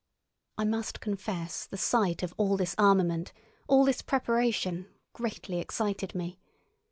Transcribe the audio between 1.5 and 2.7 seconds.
the sight of all